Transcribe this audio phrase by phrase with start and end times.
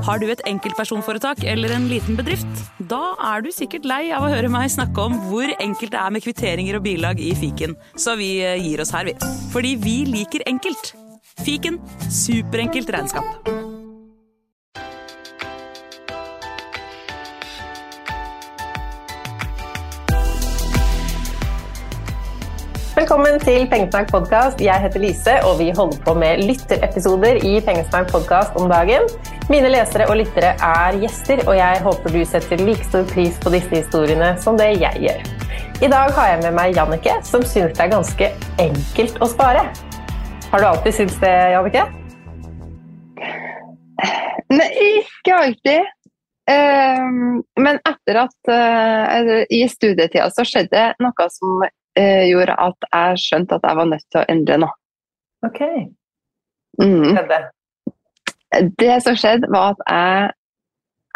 [0.00, 2.62] Har du et enkeltpersonforetak eller en liten bedrift?
[2.90, 6.14] Da er du sikkert lei av å høre meg snakke om hvor enkelt det er
[6.14, 9.16] med kvitteringer og bilag i fiken, så vi eh, gir oss her, vi.
[9.52, 10.94] Fordi vi liker enkelt.
[11.44, 11.76] Fiken
[12.08, 13.50] superenkelt regnskap.
[23.00, 24.60] Velkommen til Pengesnakk podkast.
[24.60, 29.06] Jeg heter Lise, og vi holder på med lytterepisoder i Pengesnakk podkast om dagen.
[29.50, 33.50] Mine lesere og lyttere er gjester, og jeg håper du setter like stor pris på
[33.50, 35.24] disse historiene som det jeg gjør.
[35.82, 38.28] I dag har jeg med meg Jannike, som synes det er ganske
[38.62, 39.64] enkelt å spare.
[40.52, 41.82] Har du alltid syntes det, Jannike?
[44.54, 44.70] Nei,
[45.02, 45.92] ikke alltid.
[46.46, 53.22] Um, men etter at uh, i studietida så skjedde noe som uh, gjorde at jeg
[53.26, 54.78] skjønte at jeg var nødt til å endre noe.
[55.42, 55.64] Ok.
[56.78, 57.16] Mm.
[57.16, 57.46] Skjedde.
[58.50, 60.30] Det som skjedde, var at jeg,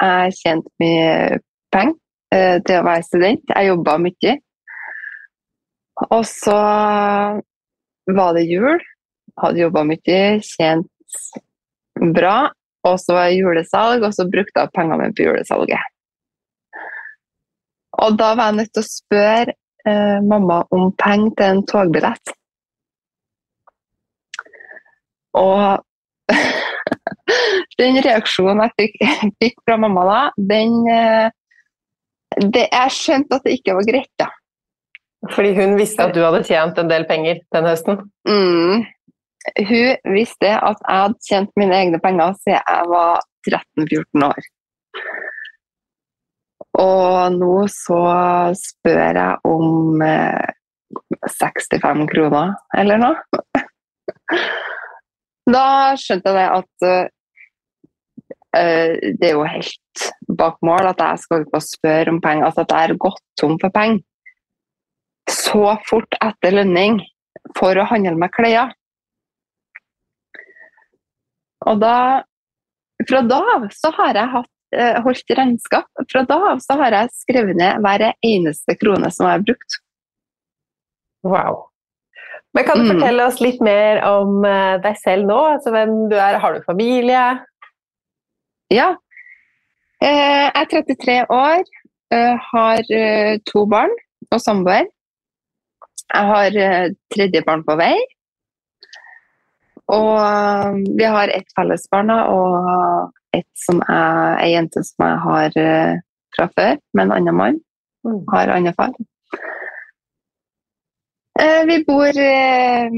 [0.00, 1.38] jeg tjente mye
[1.74, 1.96] penger
[2.34, 3.54] eh, til å være student.
[3.54, 4.34] Jeg jobba mye.
[6.10, 6.58] Og så
[8.18, 8.78] var det jul.
[9.40, 10.90] Hadde jobba mye, tjent
[12.14, 12.36] bra.
[12.84, 15.90] Og så var det julesalg, og så brukte jeg pengene mine på julesalget.
[18.04, 19.54] Og da var jeg nødt til å spørre
[19.88, 22.34] eh, mamma om penger til en togbillett.
[25.38, 25.84] Og
[27.80, 28.96] den reaksjonen jeg fikk,
[29.42, 30.20] fikk, fra mamma da,
[30.52, 31.28] den eh,
[32.42, 34.30] det, Jeg skjønte at det ikke var greit, da.
[35.32, 38.02] Fordi hun visste at du hadde tjent en del penger den høsten?
[38.28, 38.82] Mm.
[39.68, 44.50] Hun visste at jeg hadde tjent mine egne penger siden jeg var 13-14 år.
[46.82, 48.02] Og nå så
[48.58, 50.52] spør jeg om eh,
[51.30, 53.14] 65 kroner eller noe.
[55.50, 55.66] da
[56.00, 57.06] skjønte jeg at uh,
[58.54, 60.04] det er jo helt
[60.38, 62.46] bak mål at jeg skal ikke spørre om penger.
[62.46, 64.04] Altså at jeg har gått tom for penger
[65.30, 66.98] så fort etter lønning
[67.56, 68.74] for å handle med klær.
[71.64, 71.96] Og da
[73.08, 75.86] Fra da av så har jeg hatt Eh, holdt regnskap.
[76.10, 79.76] Fra da av så har jeg skrevet ned hver eneste krone som jeg har brukt.
[81.24, 81.68] Wow.
[82.54, 82.90] Men kan du mm.
[82.92, 85.38] fortelle oss litt mer om eh, deg selv nå?
[85.56, 86.38] Altså hvem du er?
[86.42, 87.22] Har du familie?
[88.72, 88.92] Ja.
[89.98, 91.64] Eh, jeg er 33 år,
[92.14, 92.90] har
[93.48, 93.90] to barn
[94.30, 94.86] og samboer.
[96.12, 96.58] Jeg har
[97.10, 97.96] tredje barn på vei.
[99.90, 105.58] Og vi har ett fellesbarn og et som er ei jente som jeg har
[106.36, 107.58] fra før, med en annen mann.
[108.06, 108.22] Mm.
[108.30, 108.94] Har annen far.
[111.64, 112.88] Uh, vi bor eh,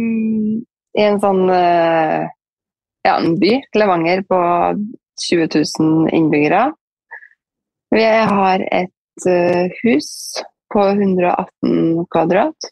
[0.97, 4.38] i en sånn ja, en by, Levanger, på
[5.22, 6.72] 20 000 innbyggere.
[7.95, 9.27] Vi har et
[9.84, 10.09] hus
[10.74, 12.68] på 118 kvadrat.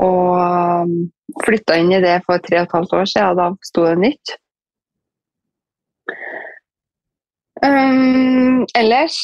[0.00, 0.94] Og
[1.44, 4.34] flytta inn i det for tre og et halvt år siden, da sto det nytt.
[7.64, 9.18] Um, ellers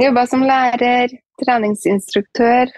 [0.00, 1.12] jobba som lærer,
[1.42, 2.70] treningsinstruktør.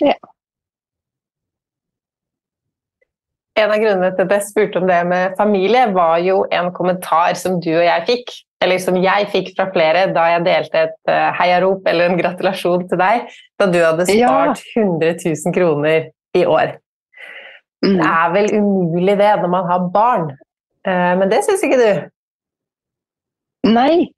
[0.00, 0.14] Ja.
[3.60, 7.36] En av grunnene til at jeg spurte om det med familie, var jo en kommentar
[7.36, 8.32] som du og jeg fikk.
[8.62, 12.84] Eller som jeg fikk fra flere da jeg delte et uh, heiarop eller en gratulasjon
[12.86, 13.24] til deg
[13.58, 14.84] da du hadde spart ja.
[14.84, 16.06] 100 000 kroner
[16.38, 16.76] i år.
[17.82, 17.96] Mm.
[17.98, 20.30] Det er vel umulig det når man har barn.
[20.86, 21.90] Eh, men det syns ikke du?
[23.70, 24.12] Nei.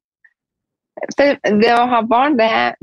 [1.08, 2.76] Det å ha barn, det er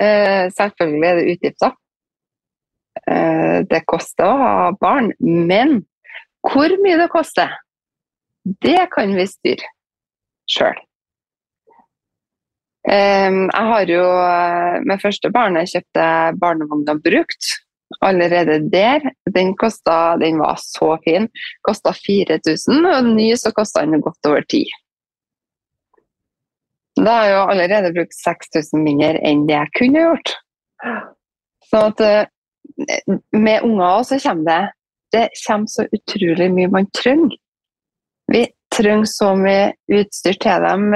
[0.00, 1.74] eh, selvfølgelig er det utgifter.
[3.04, 5.82] Eh, det koster å ha barn, men
[6.46, 7.52] hvor mye det koster,
[8.62, 9.72] det kan vi styre
[10.50, 10.78] sjøl.
[12.86, 14.02] Jeg har jo
[14.86, 16.04] med første barnet kjøpte
[16.38, 17.48] barnevogna brukt.
[18.00, 19.00] Allerede der.
[19.34, 21.28] Den, kostet, den var så fin.
[21.66, 24.64] Kosta 4000, og ny så kosta den godt over 10
[27.02, 30.32] Da har jeg jo allerede brukt 6000 mindre enn det jeg kunne gjort.
[31.66, 32.02] Så at
[33.32, 34.62] med unger også så kommer det
[35.12, 37.36] det kommer så utrolig mye man trenger.
[38.32, 38.42] Vi
[38.74, 40.88] trenger så mye utstyr til dem.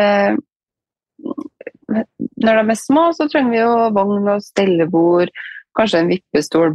[2.41, 5.31] Når de er små, så trenger vi jo vogn og stellebord,
[5.79, 6.75] kanskje en vippestol,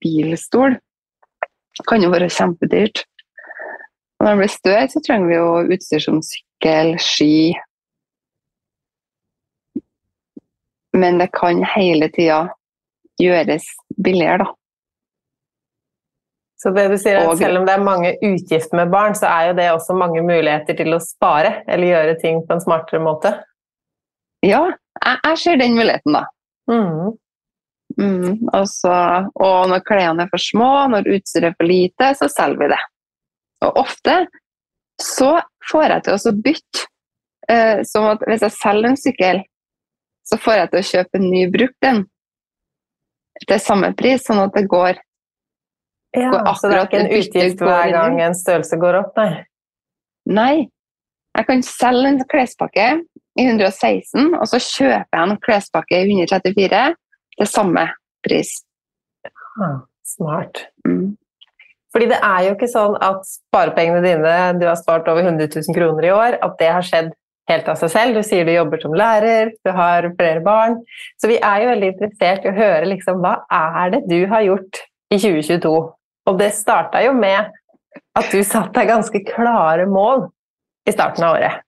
[0.00, 0.78] bilstol.
[1.76, 3.04] Det kan jo være kjempedyrt.
[4.22, 7.52] Når de blir større, så trenger vi jo utstyr som sykkel, ski.
[10.96, 12.46] Men det kan hele tida
[13.20, 13.66] gjøres
[13.96, 14.52] billigere, da.
[16.56, 19.50] Så det du sier at Selv om det er mange utgifter med barn, så er
[19.50, 23.34] jo det også mange muligheter til å spare eller gjøre ting på en smartere måte?
[24.44, 26.24] Ja, jeg, jeg ser den muligheten, da.
[26.70, 27.12] Mm.
[27.96, 28.94] Mm, også,
[29.40, 32.82] og når klærne er for små, når utstyret er for lite, så selger vi det.
[33.64, 34.16] Og ofte
[35.00, 35.36] så
[35.70, 36.86] får jeg til å bytte.
[37.46, 39.40] Eh, som at hvis jeg selger en sykkel,
[40.26, 42.00] så får jeg til å kjøpe en ny brukt en
[43.44, 45.02] til samme pris, sånn at det går
[46.16, 49.44] ja, så det er ikke en utgift hver gang en størrelse går opp, nei?
[50.32, 50.54] Nei.
[51.36, 52.86] Jeg kan selge en klespakke
[53.36, 56.80] i 116, og så kjøper jeg en klespakke i 134
[57.36, 57.84] til samme
[58.24, 58.54] pris.
[59.26, 59.70] Ja,
[60.08, 60.64] smart.
[60.88, 61.18] Mm.
[61.92, 65.76] Fordi det er jo ikke sånn at sparepengene dine, du har spart over 100 000
[65.76, 67.12] kroner i år, at det har skjedd
[67.50, 68.16] helt av seg selv.
[68.16, 70.80] Du sier du jobber som lærer, du har flere barn.
[71.20, 74.46] Så vi er jo veldig interessert i å høre liksom, hva er det du har
[74.46, 74.82] gjort
[75.14, 75.76] i 2022
[76.26, 77.52] og det starta jo med
[78.16, 80.26] at du satte deg ganske klare mål
[80.86, 81.62] i starten av året.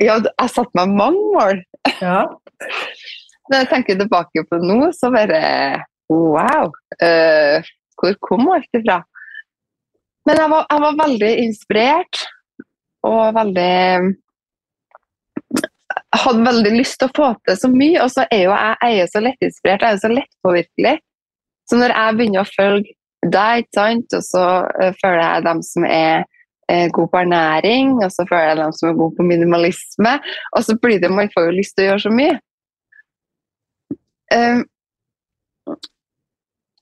[0.00, 1.60] Ja, jeg satte meg mange mål.
[2.00, 2.22] Ja.
[3.50, 5.42] Når jeg tenker tilbake på nå, så bare
[6.10, 6.72] Wow!
[6.98, 7.62] Uh,
[8.00, 8.96] hvor kom alt ifra?
[10.26, 12.22] Men jeg var, jeg var, veldig inspirert
[13.06, 13.76] og veldig
[16.16, 19.04] hadde veldig lyst til å få til så mye, og så er jo jeg, jeg
[19.04, 20.96] er så lettinspirert, jeg er jo så lettpåvirkelig.
[21.70, 23.68] Så når jeg begynner å følge deg,
[24.16, 26.28] og så uh, føler jeg dem som er
[26.94, 30.12] god på ernæring, og så føler jeg dem som er gode på minimalisme.
[30.54, 32.36] Og så blir det man får jo lyst til å gjøre så mye.
[34.30, 34.60] Um,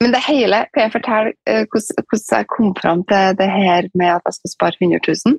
[0.02, 3.88] men det hele Kan jeg fortelle uh, hvordan, hvordan, jeg kom fram til det her
[3.94, 5.38] med at jeg skal spare 100 000?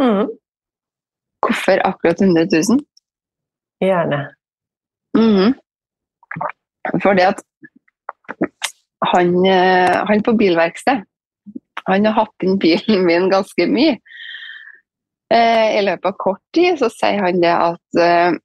[0.00, 0.30] Mm.
[1.42, 2.86] Hvorfor akkurat 100 000?
[3.80, 4.24] Gjerne.
[5.16, 5.54] Mm.
[7.16, 7.42] det at
[9.12, 11.06] han, eh, han på bilverksted
[11.84, 13.96] han har hatt inn bilen min ganske mye.
[15.32, 18.36] Eh, I løpet av kort tid så sier han det at eh,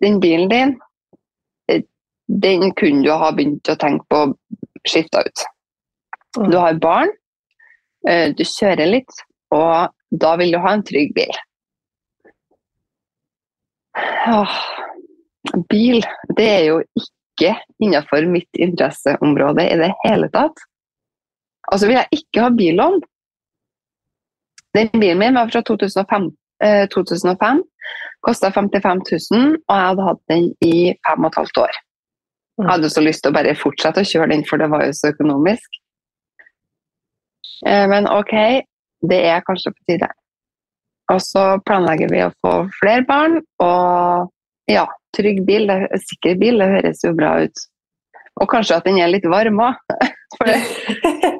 [0.00, 0.76] den bilen din,
[2.28, 4.30] den kunne du ha begynt å tenke på å
[4.88, 5.44] skifte ut.
[6.38, 6.46] Mm.
[6.52, 7.10] Du har barn,
[8.04, 9.20] du kjører litt,
[9.54, 9.92] og
[10.22, 11.36] da vil du ha en trygg bil.
[14.34, 14.54] Åh,
[15.70, 16.00] bil,
[16.36, 20.64] det er jo ikke innenfor mitt interesseområde i det hele tatt.
[21.72, 22.98] Altså vil jeg ikke ha billån.
[24.74, 26.32] Den bilen min var fra 2005.
[26.64, 27.62] Eh, 2005
[28.24, 31.80] Kosta 55 000, og jeg hadde hatt den i fem og et halvt år.
[32.58, 34.94] Jeg hadde så lyst til å bare fortsette å kjøre den, for det var jo
[34.96, 35.80] så økonomisk.
[37.68, 38.34] Eh, men ok,
[39.10, 40.08] det er kanskje på tide.
[41.12, 44.30] Og så planlegger vi å få flere barn, og
[44.70, 45.68] ja, trygg bil,
[46.00, 47.64] sikker bil, det høres jo bra ut.
[48.40, 49.74] Og kanskje at den er litt varm òg.
[50.38, 50.62] For jeg,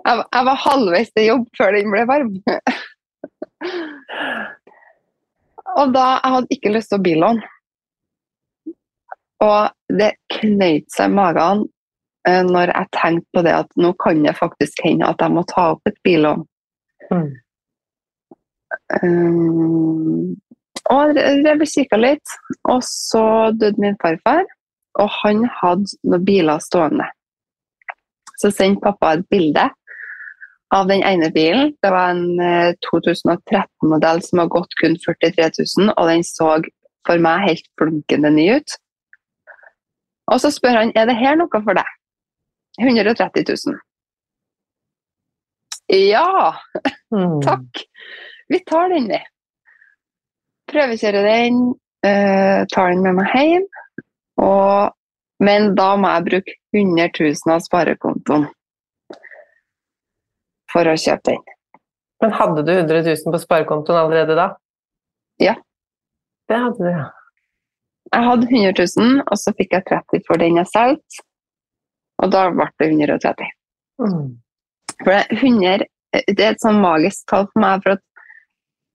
[0.04, 2.36] jeg, var halvveis til jobb før den ble varm.
[5.74, 7.42] Og da jeg hadde ikke lyst til å billåne.
[9.44, 11.64] Og det knøyt seg i magen
[12.28, 15.42] eh, når jeg tenkte på det at nå kan det faktisk hende at jeg må
[15.50, 16.44] ta opp et billån.
[17.10, 17.32] Mm.
[19.02, 20.34] Um,
[20.92, 22.34] og jeg ble kikka litt,
[22.68, 23.24] og så
[23.56, 24.44] døde min farfar.
[25.00, 27.08] Og han hadde noen biler stående.
[28.38, 29.64] Så sendte pappa et bilde
[30.74, 31.72] av den ene bilen.
[31.82, 32.38] Det var en
[32.86, 36.56] 2013-modell eh, som har gått kun 43 000, og den så
[37.04, 38.76] for meg helt flunkende ny ut.
[40.32, 41.90] Og så spør han er det her noe for deg.
[42.80, 43.82] 130 000.
[45.94, 46.54] Ja!
[47.14, 47.38] Mm.
[47.44, 47.84] Takk.
[48.48, 49.20] Vi tar den, vi.
[50.72, 51.62] Prøvekjører den,
[52.06, 53.66] uh, tar den med meg hjem.
[54.44, 54.94] Og,
[55.44, 58.46] men da må jeg bruke 100 000 av sparekontoen
[60.72, 61.42] for å kjøpe den.
[62.22, 64.48] Men hadde du 100 000 på sparekontoen allerede da?
[65.42, 65.54] Ja.
[66.48, 67.04] Det hadde du, ja.
[68.14, 71.24] Jeg hadde 100 000, og så fikk jeg 30 for den jeg solgte.
[72.22, 73.52] Og da ble det 130.
[74.02, 74.26] Mm.
[75.00, 75.86] For det, er 100,
[76.30, 77.82] det er et sånn magisk tall for meg.
[77.82, 78.02] for at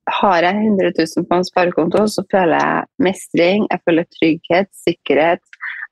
[0.10, 5.44] Har jeg 100 000 på en sparekonto, så føler jeg mestring, jeg føler trygghet, sikkerhet.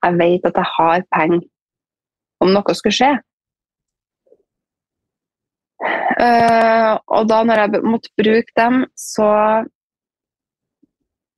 [0.04, 1.46] Jeg vet at jeg har penger
[2.44, 3.12] om noe skulle skje.
[6.18, 9.66] Eh, og da når jeg måtte bruke dem, så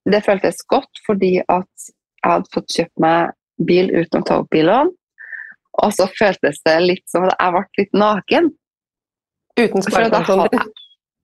[0.09, 1.89] Det føltes godt fordi at
[2.24, 3.36] jeg hadde fått kjøpt meg
[3.67, 4.89] bil uten å ta opp billån.
[5.83, 8.50] Og så føltes det litt som at jeg ble litt naken.
[9.59, 10.78] Uten hadde din?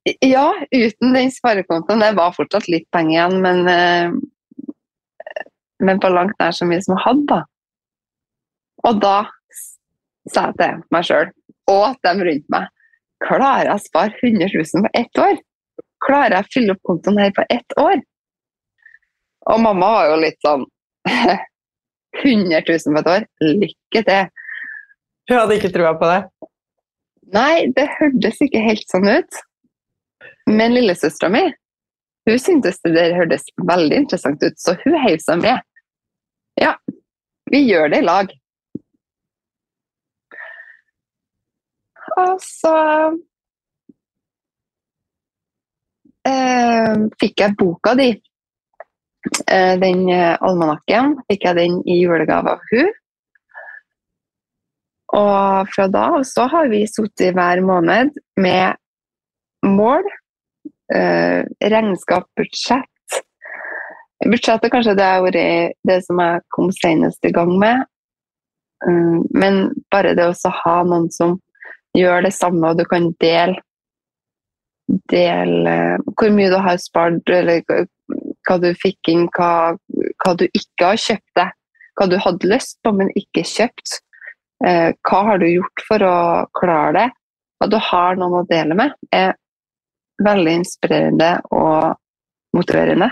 [0.06, 2.00] Ja, uten den sparekontoen.
[2.00, 4.12] Det var fortsatt litt penger igjen, men, eh,
[5.82, 7.26] men på langt nær så mye som jeg hadde.
[7.32, 7.40] da.
[8.86, 9.18] Og da
[10.30, 11.32] sa jeg til meg sjøl
[11.72, 12.72] og dem rundt meg
[13.26, 15.38] Klarer jeg å spare 100 000 på ett år?
[16.04, 18.02] Klarer jeg å fylle opp kontoen her på ett år?
[19.50, 20.66] Og mamma var jo litt sånn
[22.26, 23.26] 100 000 på et år?
[23.64, 24.28] Lykke til!
[25.32, 26.20] Hun hadde ikke trua på det?
[27.34, 29.42] Nei, det hørtes ikke helt sånn ut.
[30.50, 31.46] Men lillesøstera mi
[32.26, 35.62] hun syntes det der hørtes veldig interessant ut, så hun heiv seg med.
[36.58, 36.74] Ja,
[37.52, 38.32] vi gjør det i lag.
[42.16, 42.76] Og så
[46.26, 48.10] eh, fikk jeg boka di.
[49.46, 52.94] Eh, den eh, almanakken fikk jeg den i julegave av hun.
[55.16, 58.82] Og fra da av så har vi sittet hver måned med
[59.66, 60.06] mål,
[60.94, 63.20] eh, regnskap, budsjett.
[64.26, 67.84] Budsjettet kanskje det har vært det som jeg kom senest i gang med.
[68.86, 69.60] Mm, men
[69.92, 71.38] bare det å ha noen som
[71.98, 73.62] gjør det samme, og du kan dele
[75.10, 77.64] Del eh, hvor mye du har spart, eller
[78.46, 79.74] hva du fikk inn, hva,
[80.22, 81.56] hva du ikke har kjøpt deg.
[81.98, 83.96] Hva du hadde lyst på, men ikke kjøpt.
[84.68, 86.18] Eh, hva har du gjort for å
[86.60, 87.08] klare det?
[87.66, 89.34] At du har noen å dele med, er
[90.24, 91.96] veldig inspirerende og
[92.56, 93.10] motiverende.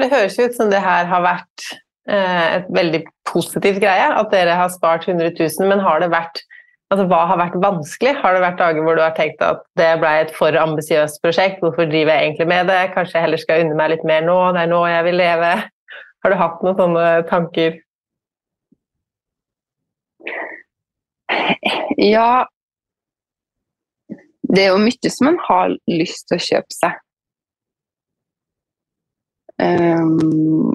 [0.00, 1.68] Det høres ut som det her har vært
[2.10, 6.44] eh, et veldig positivt greie, at dere har spart 100 000, men har det vært
[6.92, 8.12] Altså, hva har vært vanskelig?
[8.20, 11.62] Har det vært dager hvor du har tenkt at det ble et for ambisiøst prosjekt?
[11.64, 12.92] Hvorfor driver jeg egentlig med det?
[12.92, 14.36] Kanskje jeg heller skal unne meg litt mer nå?
[14.54, 15.48] Det er nå jeg vil leve.
[16.22, 17.80] Har du hatt noen sånne tanker?
[21.98, 22.44] Ja
[24.54, 27.00] Det er jo mye som man har lyst til å kjøpe seg.
[29.62, 30.74] Um,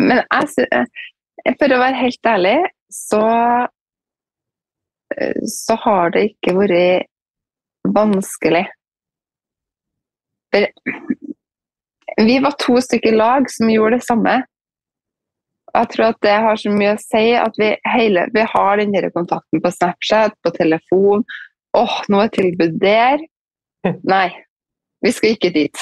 [0.00, 0.86] men jeg, sy- eh,
[1.60, 2.56] for å være helt ærlig,
[2.92, 3.22] så
[5.16, 7.08] eh, så har det ikke vært
[7.96, 8.64] vanskelig.
[10.54, 10.68] For
[12.26, 14.36] vi var to stykker lag som gjorde det samme.
[15.76, 18.94] Jeg tror at det har så mye å si at vi, hele, vi har den
[19.12, 21.26] kontakten på Snapchat, på telefon.
[21.76, 23.20] Åh, nå er tilbud der.
[24.12, 24.28] Nei,
[25.04, 25.78] vi skal ikke dit.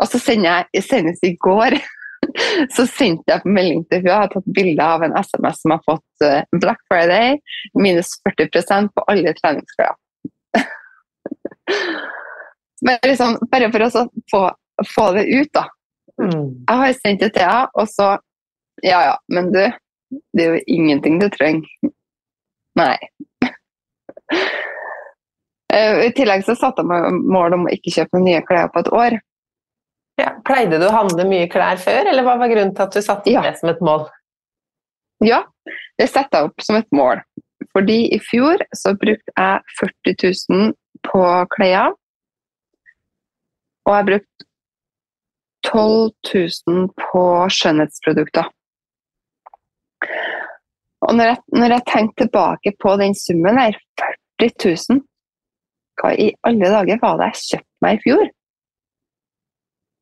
[0.00, 1.76] Og så sender jeg, senest i går,
[2.76, 4.10] så sendte jeg på melding til henne.
[4.10, 7.26] jeg har tatt bilde av en SMS som har fått eh, Black Friday,
[7.76, 9.94] minus 40% på alle treningsklær.
[13.20, 14.42] sånn, bare for å få,
[14.94, 15.64] få det ut, da.
[16.20, 18.08] Jeg har sendt det til henne, og så
[18.84, 19.60] Ja ja, men du,
[20.36, 21.68] det er jo ingenting du trenger.
[22.80, 22.96] Nei.
[25.80, 28.82] Eh, I tillegg så satte jeg meg mål om å ikke kjøpe nye klær på
[28.84, 29.18] et år.
[30.20, 33.00] Ja, pleide du å handle mye klær før, eller hva var grunnen til at du
[33.04, 33.40] satte Ja.
[33.46, 34.08] det som et mål?
[35.24, 35.44] Ja,
[36.00, 37.22] det setter jeg opp som et mål.
[37.72, 40.14] Fordi i fjor så brukte jeg 40
[40.50, 40.72] 000
[41.06, 41.94] på klær.
[43.86, 44.46] Og jeg brukte
[45.64, 46.10] 12
[46.68, 47.22] 000 på
[47.52, 48.48] skjønnhetsprodukter.
[51.00, 53.76] Og når jeg, når jeg tenker tilbake på den summen her,
[54.40, 55.00] 40 000
[56.00, 58.28] Hva i alle dager var det jeg kjøpte meg i fjor?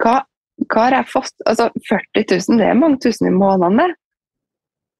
[0.02, 0.16] Hva,
[0.66, 1.34] hva har jeg fått?
[1.44, 3.88] Altså, 40 000, det er mange tusen i måneden, det.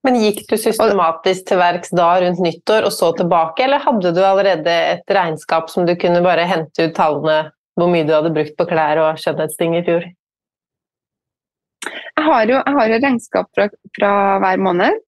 [0.07, 4.21] Men gikk du systematisk til verks da rundt nyttår og så tilbake, eller hadde du
[4.23, 8.57] allerede et regnskap som du kunne bare hente ut tallene hvor mye du hadde brukt
[8.59, 10.07] på klær og skjønnhetsting i fjor?
[12.19, 14.13] Jeg har jo, jeg har jo regnskap fra, fra
[14.43, 14.99] hver måned.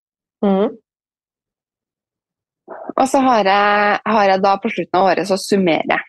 [0.46, 0.76] Mhm.
[2.96, 6.06] Og så har jeg, har jeg da på slutten av året så summerer jeg.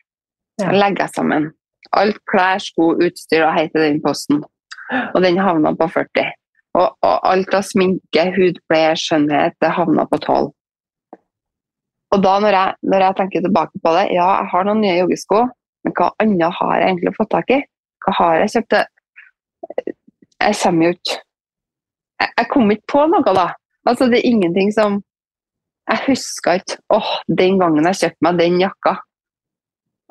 [0.61, 0.71] Ja.
[0.75, 1.49] legger jeg sammen.
[1.97, 4.43] Alt klær, sko, utstyr og hei til den posten.
[4.91, 6.27] Og den havna på 40.
[6.79, 10.51] Og, og alt av sminke, hudpleie, skjønnhet, det havna på 12.
[12.11, 14.97] Og da når jeg, når jeg tenker tilbake på det, ja, jeg har noen nye
[14.99, 15.45] joggesko,
[15.85, 17.59] men hva annet har jeg egentlig fått tak i?
[18.05, 18.77] Hva har jeg kjøpt?
[20.41, 21.17] Jeg kommer jo ikke
[22.21, 23.47] Jeg, jeg kom ikke på noe, da.
[23.89, 24.99] Altså, det er ingenting som
[25.91, 28.93] Jeg husker ikke åh, den gangen jeg kjøpte meg den jakka.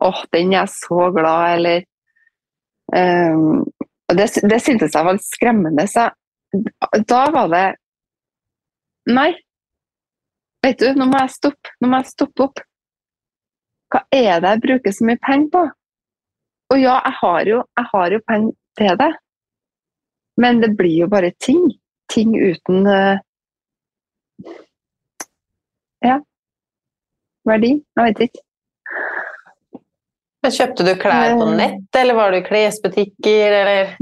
[0.05, 1.85] Åh, den er jeg så glad, eller
[2.97, 3.65] um,
[4.11, 5.87] Det, det syntes jeg var litt skremmende.
[5.89, 7.67] Så jeg, da var det
[9.11, 9.31] Nei.
[10.61, 11.73] Vet du, nå må jeg stoppe.
[11.81, 12.61] Nå må jeg stoppe opp.
[13.91, 15.63] Hva er det jeg bruker så mye penger på?
[16.71, 17.63] Og ja, jeg har jo,
[18.15, 19.11] jo penger til det.
[20.41, 21.65] Men det blir jo bare ting.
[22.13, 23.23] Ting uten eh,
[26.05, 26.19] Ja.
[27.49, 27.73] Verdi.
[27.97, 28.43] Jeg vet ikke.
[30.41, 31.57] Men Kjøpte du klær på Eh.
[31.57, 33.97] nett, eller var du i klesbutikker, eller?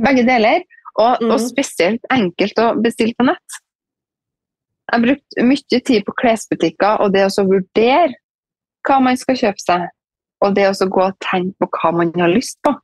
[0.00, 0.62] Begge deler.
[0.98, 1.48] Og, og Mhm.
[1.48, 3.60] spesielt enkelt å bestille på nett.
[4.92, 8.14] Jeg brukte mye tid på klesbutikker og det å vurdere
[8.88, 9.88] hva man skal kjøpe seg.
[10.42, 12.74] Og det å gå og tenke på hva man har lyst på.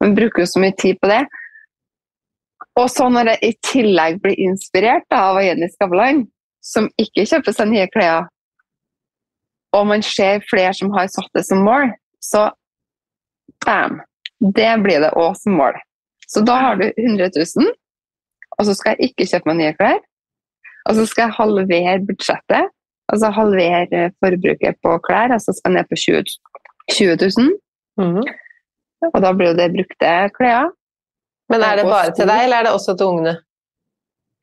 [0.00, 1.26] Man bruker jo så mye tid på det.
[2.76, 6.26] Og så når jeg i tillegg blir inspirert av Jenny Skavlan,
[6.62, 8.28] som ikke kjøper seg nye klær,
[9.72, 11.90] og man ser flere som har satt det som mål,
[12.22, 12.50] så
[13.64, 14.00] bam!
[14.42, 15.76] Det blir det òg som mål.
[16.26, 17.68] Så da har du 100 000,
[18.58, 20.00] og så skal jeg ikke kjøpe meg nye klær.
[20.90, 22.72] Og så skal jeg halvere budsjettet,
[23.12, 26.24] altså halvere forbruket på klær, altså skal jeg ned på 20,
[26.96, 27.52] 20 000.
[28.02, 28.22] Mhm.
[29.12, 30.70] Og da blir jo det brukte klær.
[31.50, 33.34] Men er det bare til deg, eller er det også til ungene?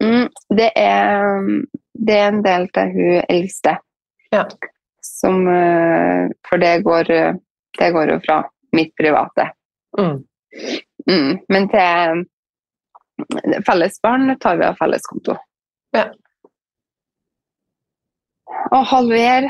[0.03, 1.47] Mm, det, er,
[2.07, 3.75] det er en del til hun eldste.
[4.33, 4.45] Ja.
[5.03, 7.33] Som, eh, for det går, eh,
[7.79, 8.43] det går jo fra
[8.75, 9.51] mitt private.
[9.99, 10.23] Mm.
[11.09, 12.25] Mm, men til
[13.67, 15.35] fellesbarn tar vi av felleskonto.
[15.95, 16.05] Ja.
[18.71, 19.49] Og halver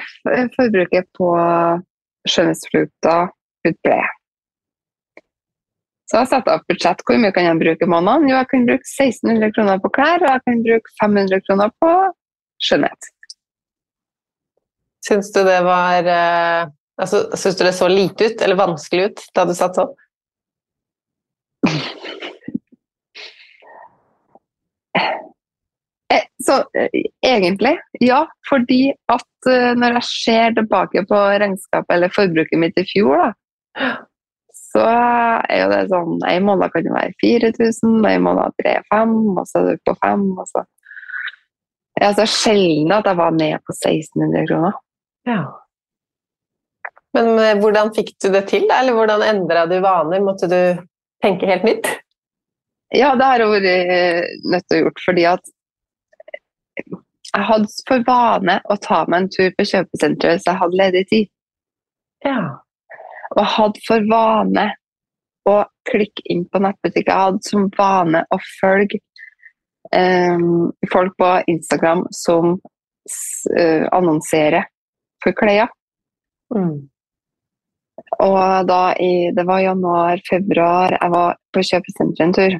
[0.55, 1.33] forbruket på
[2.29, 3.29] skjønnhetsprodukter,
[3.65, 4.07] hudpleie.
[6.09, 7.03] Så jeg setter opp budsjett.
[7.05, 8.29] Hvor mye kan jeg bruke i måneden?
[8.31, 11.91] Jo, jeg kan bruke 1600 kroner på klær, og jeg kan bruke 500 kroner på
[12.63, 13.09] skjønnhet.
[15.05, 16.67] Syns du det var eh,
[17.01, 19.95] altså, Syns du det så lite ut, eller vanskelig ut, da du satt sånn?
[26.09, 28.23] Eh, Så eh, egentlig, ja.
[28.49, 33.91] Fordi at når jeg ser tilbake på regnskapet eller forbruket mitt i fjor, da,
[34.69, 39.45] så er jo det sånn En måned kan det være 4000, en måned 3-5, og
[39.47, 40.65] så er du på 5, og så
[41.99, 44.77] Ja, så sjelden at jeg var ned på 1600 kroner.
[45.27, 45.41] Ja.
[47.17, 48.67] Men eh, hvordan fikk du det til.
[48.71, 50.23] Eller hvordan endra du vaner?
[50.23, 50.61] Måtte du
[51.23, 51.89] tenke helt nytt?
[52.95, 55.51] Ja, det har jeg vært eh, nødt til å gjøre fordi at
[57.29, 61.03] jeg hadde for vane å ta meg en tur på kjøpesenteret så jeg hadde ledig
[61.11, 61.29] tid.
[62.25, 62.39] Ja.
[63.35, 64.65] Og hadde for vane
[65.49, 65.59] å
[65.89, 67.11] klikke inn på nettbutikker.
[67.11, 69.01] Jeg hadde som vane å følge
[70.93, 72.59] folk på Instagram som
[73.57, 74.67] eh, annonserer
[75.23, 75.71] for klær.
[76.55, 76.89] Mm.
[78.23, 82.57] Og da i, det var januar-februar, jeg var på kjøpesenteret en tur.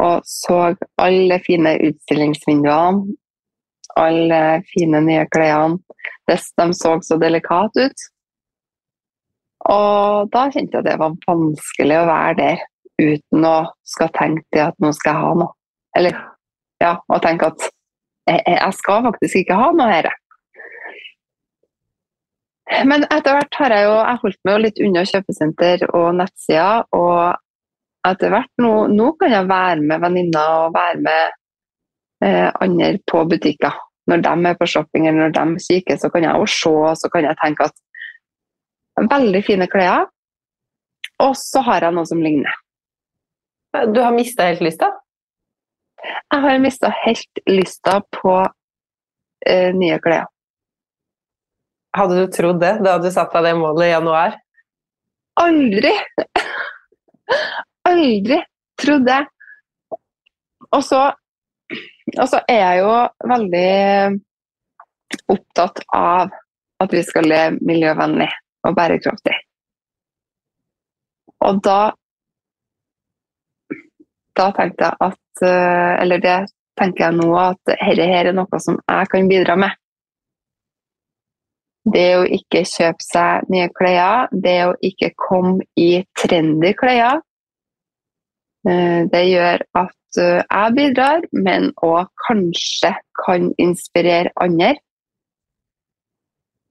[0.00, 0.58] Og så
[1.02, 3.16] alle fine utstillingsvinduene,
[3.98, 5.80] alle fine nye klærne.
[6.30, 8.04] De så så delikat ut.
[9.70, 12.62] Og da kjente jeg at det var vanskelig å være der
[13.00, 15.56] uten å skal tenke til at nå skal jeg ha noe.
[15.98, 16.16] Eller
[16.80, 17.66] ja, og tenke at
[18.28, 20.10] jeg, jeg skal faktisk ikke ha noe her.
[22.86, 26.84] Men etter hvert har jeg jo jeg holdt meg jo litt unna kjøpesenter og nettsider.
[26.96, 31.34] Og etter hvert nå, nå kan jeg være med venninner og være med
[32.24, 33.74] eh, andre på butikker.
[34.10, 36.96] Når de er på shopping eller når de kikker, så kan jeg jo se og
[36.98, 40.08] så kan jeg tenke at veldig fine klær.
[41.20, 42.54] Og så har jeg noe som ligner.
[43.92, 44.88] Du har mista helt lysta?
[46.02, 48.34] Jeg har mista helt lysta på
[49.46, 50.28] eh, nye klær.
[51.96, 54.36] Hadde du trodd det da du satte deg det målet i januar?
[55.42, 55.92] Aldri!
[57.90, 58.38] Aldri
[58.80, 59.20] trodd det.
[60.70, 61.00] Og så,
[62.14, 62.92] og så er jeg jo
[63.32, 63.70] veldig
[65.34, 66.30] opptatt av
[66.80, 68.28] at vi skal leve miljøvennlig
[68.68, 69.34] og bærekraftig.
[71.40, 71.80] Og da
[74.38, 76.38] da tenkte jeg at Eller det
[76.80, 79.76] tenker jeg nå at dette her er noe som jeg kan bidra med.
[81.88, 87.22] det å ikke kjøpe seg nye klær, det å ikke komme i trendy klær,
[88.68, 92.92] eh, det gjør at eh, jeg bidrar, men òg kanskje
[93.24, 94.74] kan inspirere andre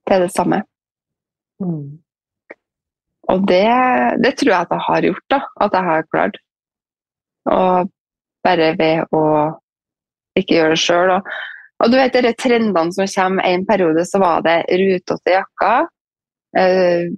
[0.08, 0.62] til det samme.
[1.60, 1.98] Mm.
[3.30, 3.66] Og det,
[4.24, 5.40] det, tror jeg at jeg har gjort, da.
[5.62, 6.38] At jeg har klart.
[7.46, 7.90] Og
[8.46, 9.22] bare ved å
[10.38, 11.14] ikke gjøre det sjøl.
[11.16, 11.30] Og,
[11.80, 13.48] og, du vet de trendene som kommer.
[13.48, 15.90] En periode så var det rutete jakker.
[16.58, 17.10] Eh,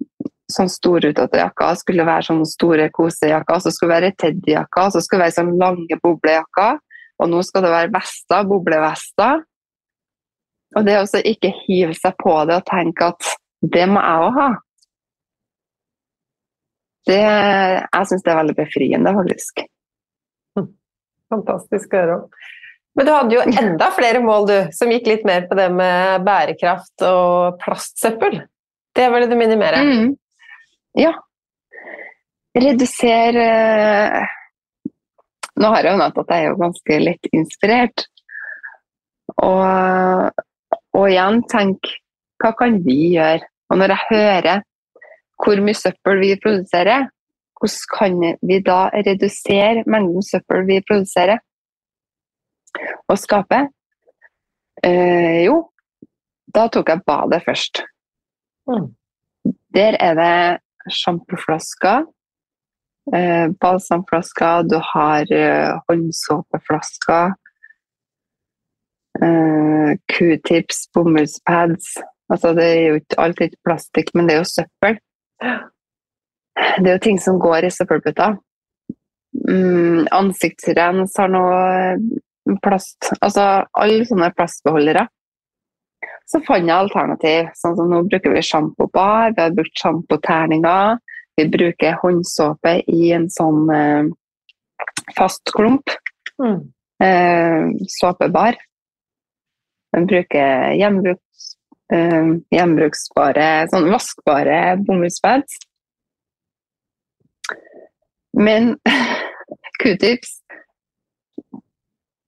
[0.53, 3.63] sånn storrutete jakker skulle være sånne store kosejakker.
[3.63, 6.83] Så skulle det være teddyjakker, så skulle det være sånn lange boblejakker.
[7.23, 9.47] Og nå skal det være vester, boblevester.
[10.73, 13.33] Og det å ikke hive seg på det og tenke at
[13.63, 14.51] det må jeg òg ha.
[17.07, 19.65] Det, jeg syns det er veldig befriende, faktisk.
[21.33, 22.27] Fantastisk å høre om.
[22.93, 26.25] Men du hadde jo enda flere mål, du, som gikk litt mer på det med
[26.27, 28.43] bærekraft og plastsøppel.
[28.93, 29.81] Det ville du minimere?
[29.81, 30.11] Mm.
[31.01, 31.15] Ja.
[32.53, 33.47] Redusere
[35.57, 38.05] Nå har jeg jo nevnt at jeg er jo ganske lett inspirert.
[39.45, 40.43] Og,
[40.97, 41.89] og igjen tenk
[42.43, 43.47] hva kan vi gjøre?
[43.71, 44.65] Og når jeg hører
[45.43, 47.09] hvor mye søppel vi produserer,
[47.63, 51.39] hvordan kan vi da redusere mengden søppel vi produserer
[53.09, 53.69] og skaper?
[54.83, 55.71] Eh, jo,
[56.55, 57.85] da tok jeg badet først.
[58.67, 58.89] Mm.
[59.75, 62.07] Der er det sjampoflasker,
[63.15, 67.35] eh, balsamflasker, du har eh, håndsåpeflasker,
[69.23, 71.95] eh, q-tips, bomullspads.
[72.33, 74.99] Altså, det er jo ikke alltid plastikk, men det er jo søppel.
[76.55, 78.33] Det er jo ting som går i søppelbøtta.
[79.49, 81.61] Mm, ansiktsrens har noe
[81.97, 85.07] eh, plast Altså alle sånne plastbeholdere.
[86.29, 87.49] Så fant jeg alternativ.
[87.59, 91.01] Sånn som nå bruker vi sjampobar, vi har brukt sjampoterninger.
[91.41, 94.13] Vi bruker håndsåpe i en sånn eh,
[95.17, 95.97] fast klump.
[96.43, 96.61] Mm.
[97.03, 98.61] Eh, såpebar.
[99.93, 101.53] Vi bruker gjenbruks,
[101.93, 105.59] eh, gjenbruksbare, sånn vaskbare bomullspads.
[108.39, 108.77] Men
[109.83, 110.39] q-tips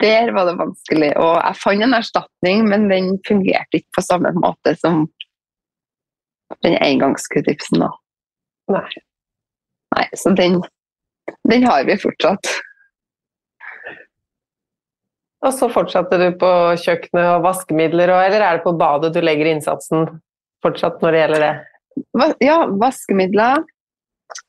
[0.02, 1.12] Der var det vanskelig.
[1.16, 5.06] Og jeg fant en erstatning, men den fungerte ikke på samme måte som
[6.66, 7.86] den engangs-q-tipsen.
[8.74, 8.84] Nei.
[9.96, 10.04] Nei.
[10.18, 10.60] Så den,
[11.48, 12.50] den har vi fortsatt.
[15.44, 19.50] Og så fortsatte du på kjøkkenet og vaskemidler, eller er det på badet du legger
[19.52, 20.06] innsatsen
[20.64, 21.54] fortsatt når det gjelder det?
[22.44, 23.64] Ja, vaskemidler.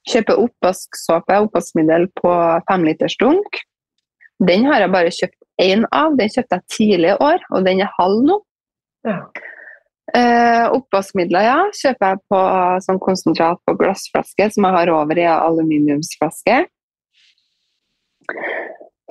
[0.09, 2.33] Kjøper oppvasksåpe, oppvaskmiddel på
[2.69, 3.63] femliters dunk.
[4.45, 6.15] Den har jeg bare kjøpt én av.
[6.19, 8.39] Den kjøpte jeg tidlig i år, og den er halv nå.
[9.07, 9.19] Ja.
[10.15, 12.41] Eh, oppvaskmidler ja, kjøper jeg på
[12.85, 16.59] sånn konsentrat på glassflaske, som jeg har over i aluminiumsflaske.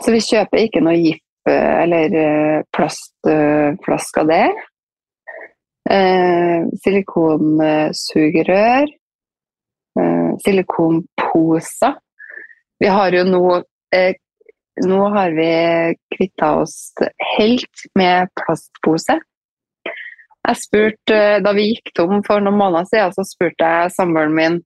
[0.04, 4.54] Så vi kjøper ikke noe gift eller eh, plastflasker der.
[5.90, 8.94] Eh, silikonsugerør eh,
[10.44, 11.94] silikonposer.
[12.82, 13.46] Vi har jo nå
[13.94, 14.14] eh,
[14.82, 15.44] Nå har vi
[16.16, 16.90] kvitta oss
[17.36, 19.14] helt med plastpose.
[20.48, 24.56] Jeg spurte, Da vi gikk tom for noen måneder siden, så spurte jeg samboeren min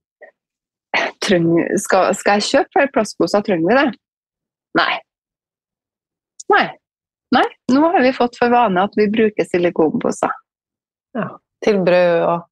[1.77, 3.45] skal, skal jeg kjøpe flere plastposer.
[3.45, 3.87] Trenger vi det?
[4.81, 4.95] Nei.
[6.49, 6.65] Nei.
[7.37, 7.45] Nei.
[7.75, 10.33] Nå har vi fått for vane at vi bruker silikonposer.
[11.19, 11.29] Ja,
[11.65, 12.47] til brød og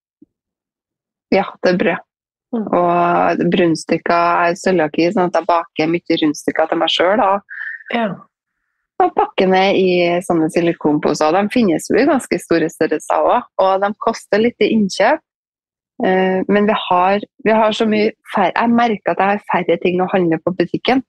[1.35, 2.05] Ja, til brød.
[2.55, 7.23] Og brunstykker er cøliaki, sånn at jeg baker mye rundstykker til meg sjøl.
[7.95, 8.07] Ja.
[9.03, 9.89] Og pakker ned i
[10.25, 11.35] sånne silikonposer.
[11.37, 15.21] De finnes jo i ganske store størrelser òg, og de koster litt i innkjøp.
[16.05, 19.77] Eh, men vi har, vi har, så mye færre Jeg merker at jeg har færre
[19.81, 21.03] ting å handle på butikken.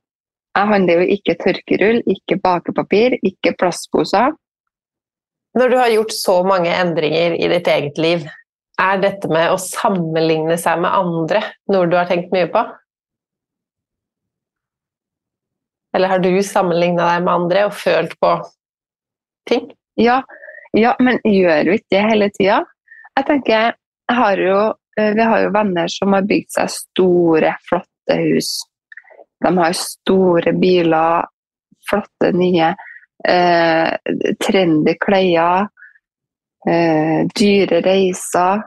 [0.56, 4.34] Jeg handler jo ikke tørkerull, ikke bakepapir, ikke plastposer.
[5.58, 8.26] Når du har gjort så mange endringer i ditt eget liv,
[8.78, 11.42] er dette med å sammenligne seg med andre
[11.74, 12.64] noe du har tenkt mye på?
[15.98, 18.34] Eller har du sammenligna deg med andre og følt på
[19.50, 19.72] ting?
[19.98, 20.20] Ja,
[20.78, 22.60] ja men gjør vi ikke det hele tida?
[23.18, 24.60] Jeg tenker, jeg har jo,
[25.00, 28.52] eh, Vi har jo venner som har bygd seg store, flotte hus.
[29.42, 31.26] De har store biler,
[31.90, 32.76] flotte, nye,
[33.26, 33.98] eh,
[34.44, 35.68] trendy klær.
[36.66, 38.64] Eh, dyre reiser.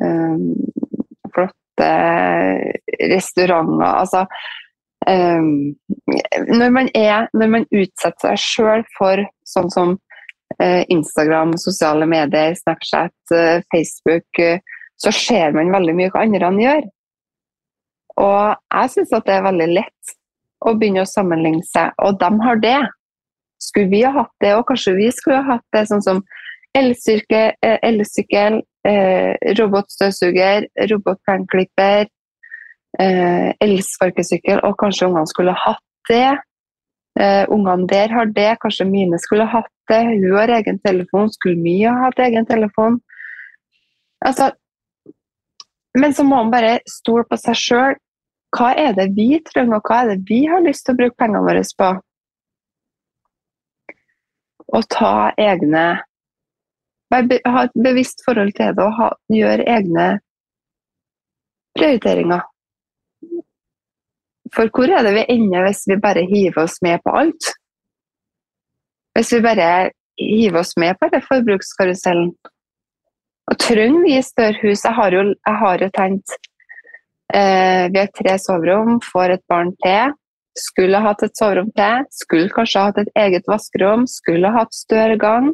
[0.00, 0.36] Eh,
[1.34, 1.90] flotte
[3.10, 3.86] restauranter.
[3.86, 4.26] Altså
[5.06, 5.42] eh,
[6.48, 9.96] når, man er, når man utsetter seg sjøl for sånn som
[10.62, 14.44] eh, Instagram, sosiale medier, Snapchat, eh, Facebook,
[15.00, 16.88] så ser man veldig mye hva andre gjør.
[18.20, 20.16] Og jeg syns at det er veldig lett
[20.60, 22.80] å begynne å sammenligne seg, og de har det.
[23.60, 26.20] Skulle vi ha hatt det, og kanskje vi skulle ha hatt det sånn som
[26.76, 32.06] elsykkel, eh, robotstøvsuger, robotplenklipper,
[33.00, 36.38] eh, elsparkesykkel, og kanskje ungene skulle hatt det.
[37.50, 40.04] Ungene der har det, kanskje mine skulle hatt det.
[40.06, 43.00] Hun har egen telefon, skulle mye ha hatt egen telefon?
[44.24, 44.52] Altså,
[45.98, 47.98] men så må man bare stole på seg sjøl.
[48.56, 51.18] Hva er det vi trenger, og hva er det vi har lyst til å bruke
[51.18, 51.90] pengene våre på?
[54.70, 55.84] Og ta egne
[57.10, 60.08] Ha et bevisst forhold til det og ha, gjøre egne
[61.78, 62.44] prioriteringer.
[64.54, 67.50] For hvor er det vi ender hvis vi bare hiver oss med på alt?
[69.14, 72.32] Hvis vi bare hiver oss med på det forbrukskarusellen?
[73.50, 74.84] Og trenger vi større hus?
[74.84, 76.34] Jeg har jo, jeg har jo tenkt
[77.34, 80.14] eh, Vi har tre soverom, får et barn til.
[80.58, 82.06] Skulle hatt et soverom til.
[82.14, 84.06] Skulle kanskje hatt et eget vaskerom.
[84.10, 85.50] Skulle hatt større gang.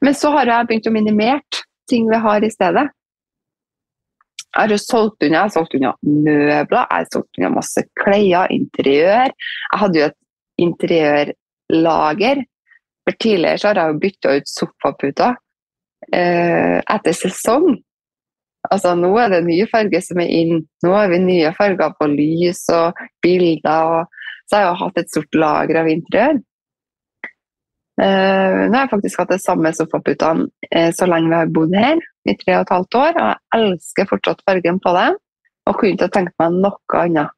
[0.00, 2.88] Men så har jeg begynt å minimere ting vi har i stedet.
[4.52, 8.52] Jeg har solgt unna, jeg har solgt unna møbler, jeg har solgt unna masse klær,
[8.52, 9.32] interiør.
[9.32, 10.18] Jeg hadde jo et
[10.66, 12.42] interiørlager.
[13.02, 15.32] For Tidligere så har jeg jo bytta ut sofaputer
[16.12, 17.72] eh, etter sesong.
[18.70, 20.62] Altså Nå er det nye farger som er inn.
[20.84, 23.96] Nå har vi nye farger på lys og bilder.
[23.96, 26.42] Og, så har jeg jo hatt et stort lager av interiør.
[28.02, 31.74] Uh, nå har jeg faktisk hatt det samme sofaputene uh, så lenge vi har bodd
[31.76, 33.12] her, i tre og et halvt år.
[33.12, 35.08] Og jeg elsker fortsatt fargen på det,
[35.68, 37.36] og kunne ikke tenkt meg noe annet.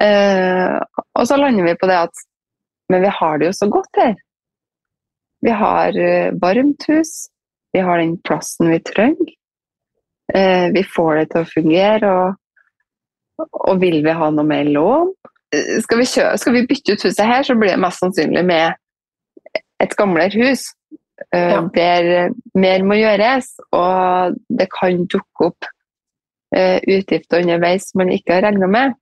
[0.00, 0.80] Uh,
[1.14, 2.26] og så lander vi på det at
[2.92, 4.12] Men vi har det jo så godt her.
[5.42, 5.96] Vi har
[6.38, 7.10] varmt hus,
[7.74, 9.32] vi har den plassen vi trenger.
[10.70, 15.10] vi får det til å fungere, og, og vil vi ha noe mer lån?
[15.82, 18.78] Skal vi, kjø skal vi bytte ut huset her, så blir det mest sannsynlig med
[19.82, 20.68] et gamlere hus
[21.34, 21.62] uh, ja.
[21.74, 25.68] der mer må gjøres, og det kan dukke opp
[26.56, 28.94] uh, utgifter underveis man ikke har regna med.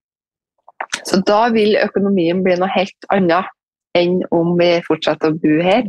[1.05, 3.51] Så da vil økonomien bli noe helt annet
[3.99, 5.87] enn om vi fortsetter å bo her.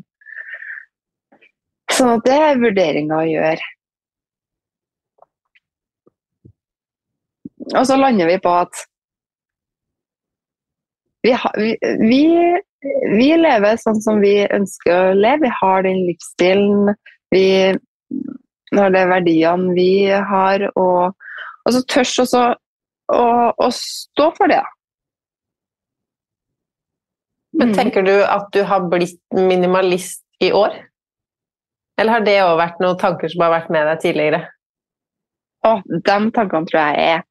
[1.92, 3.72] Så det er vurderinga å gjøre.
[7.74, 8.84] Og så lander vi på at
[11.26, 11.34] vi,
[12.06, 12.22] vi,
[13.16, 15.46] vi lever sånn som vi ønsker å leve.
[15.46, 16.94] Vi har den livsstilen,
[17.34, 17.46] vi
[18.76, 21.16] har de verdiene vi har, og,
[21.66, 22.44] og så tørs også
[23.14, 24.62] å, å, stå for det.
[27.56, 27.72] Men.
[27.78, 30.76] Tenker du at du har blitt minimalist i år?
[31.96, 34.42] Eller har det òg vært noen tanker som har vært med deg tidligere?
[35.66, 37.24] Å, de tankene tror jeg er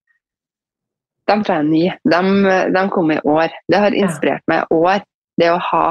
[1.25, 1.93] de tror jeg er nye.
[2.05, 3.53] De, de kom i år.
[3.73, 5.05] Det har inspirert meg i år
[5.41, 5.87] det å ha,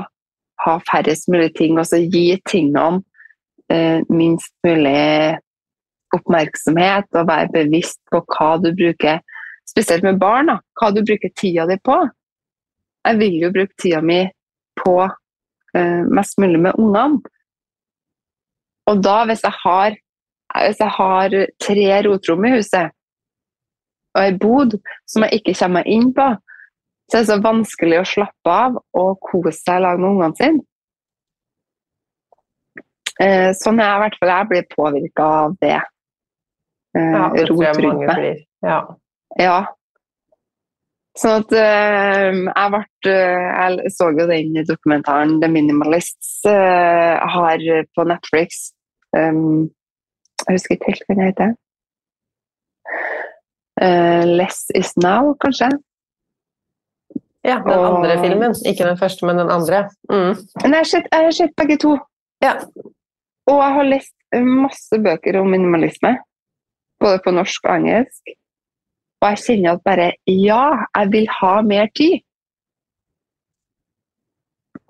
[0.66, 3.02] ha færrest mulig ting, og så gi tingene
[3.72, 5.40] eh, minst mulig
[6.14, 9.22] oppmerksomhet, og være bevisst på hva du bruker,
[9.70, 11.98] spesielt med barn, da, hva du bruker tida di på.
[13.04, 14.22] Jeg vil jo bruke tida mi
[14.80, 17.22] på eh, mest mulig med ungene.
[18.92, 19.96] Og da, hvis jeg har,
[20.68, 22.92] hvis jeg har tre rotrom i huset,
[24.14, 24.76] og ei bod
[25.10, 26.28] som jeg ikke kommer meg inn på,
[27.12, 30.64] så det er så vanskelig å slappe av og kose seg lag med ungene sine.
[33.22, 35.80] Eh, sånn er jeg i hvert fall jeg blir påvirka av det.
[36.98, 38.42] Eh, ja, det tror jeg mange blir.
[38.66, 38.80] Ja.
[39.42, 39.60] ja.
[41.20, 48.72] Sånn at uh, jeg ble Jeg så jo den dokumentaren The Minimalists har på Netflix.
[49.14, 49.70] Um,
[50.48, 51.54] jeg husker ikke helt hva den heter.
[54.34, 55.70] Less is now, kanskje?
[57.44, 57.86] Ja, den og...
[57.98, 58.56] andre filmen.
[58.66, 59.86] Ikke den første, men den andre.
[60.12, 60.36] Mm.
[60.64, 61.98] jeg, har sett, jeg har sett begge to.
[62.44, 62.54] Ja.
[63.52, 66.16] Og jeg har lest masse bøker om minimalisme.
[67.04, 68.36] Både på norsk og engelsk.
[69.24, 70.64] Og jeg kjenner at bare ja,
[70.98, 72.24] jeg vil ha mer tid.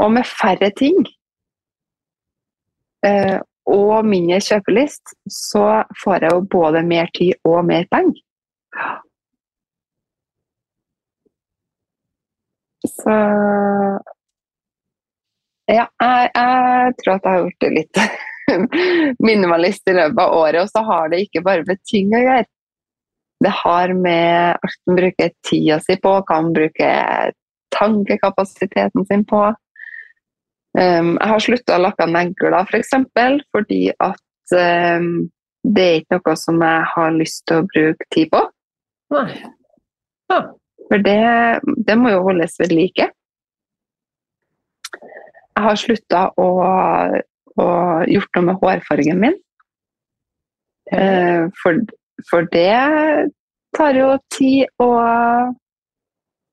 [0.01, 0.97] Og med færre ting
[3.05, 3.39] eh,
[3.69, 8.21] og mindre kjøpelyst, så får jeg jo både mer tid og mer penger.
[12.93, 13.13] Så
[15.71, 18.01] ja, jeg, jeg tror at jeg har blitt litt
[19.27, 20.59] minimalist i løpet av året.
[20.63, 22.49] Og så har det ikke bare med ting å gjøre.
[23.43, 27.33] Det har med alt man bruker tida si på, hva man bruker
[27.73, 29.43] tankekapasiteten sin på.
[30.73, 35.27] Um, jeg har slutta å lakke negler, for eksempel, fordi at um,
[35.63, 38.41] det er ikke noe som jeg har lyst til å bruke tid på.
[39.13, 39.27] Nei.
[40.31, 40.39] Ja.
[40.93, 43.07] For det, det må jo holdes ved like.
[44.93, 46.49] Jeg har slutta å,
[47.57, 47.65] å
[48.05, 49.39] gjort noe med hårfargen min.
[50.93, 51.79] Eh, for,
[52.29, 52.77] for det
[53.73, 55.55] tar jo tid og,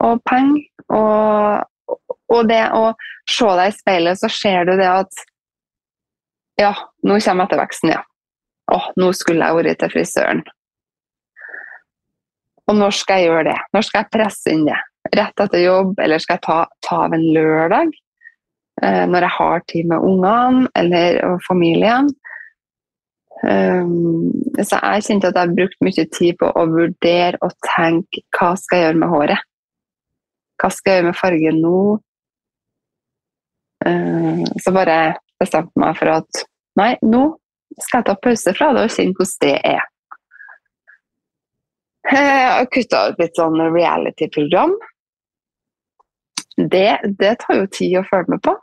[0.08, 0.64] og penger.
[0.88, 1.98] Og,
[2.32, 2.94] og det å
[3.28, 5.26] se deg i speilet, så ser du det at
[6.60, 6.72] Ja,
[7.04, 8.00] nå kommer etterveksten, ja.
[8.72, 10.42] Å, nå skulle jeg vært til frisøren.
[12.70, 13.58] Og når skal jeg gjøre det?
[13.74, 14.78] Når skal jeg presse inn det?
[15.16, 17.90] Rett etter jobb, eller skal jeg ta, ta av en lørdag?
[18.82, 22.08] Eh, når jeg har tid med ungene eller familien.
[23.40, 24.30] Um,
[24.60, 28.50] så jeg kjente at jeg har brukt mye tid på å vurdere og tenke hva
[28.60, 29.46] skal jeg gjøre med håret.
[30.60, 31.82] Hva skal jeg gjøre med fargen nå?
[33.80, 34.98] Uh, så bare
[35.40, 36.42] bestemte meg for at
[36.76, 37.22] nei, nå
[37.80, 39.88] skal jeg ta pause fra det og kjenne hvordan det er.
[42.08, 44.72] Har kutta ut litt sånn reality-program.
[46.56, 48.54] Det, det tar jo tid å følge med på.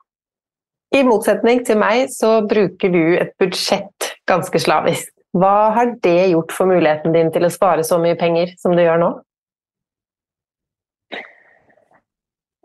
[0.96, 5.12] I motsetning til meg så bruker du et budsjett ganske slavisk.
[5.38, 8.82] Hva har det gjort for muligheten din til å spare så mye penger som du
[8.82, 9.10] gjør nå?